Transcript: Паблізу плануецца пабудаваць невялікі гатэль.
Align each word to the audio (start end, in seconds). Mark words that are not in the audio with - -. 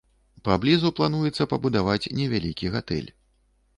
Паблізу 0.47 0.91
плануецца 0.99 1.47
пабудаваць 1.51 2.11
невялікі 2.21 2.75
гатэль. 2.77 3.09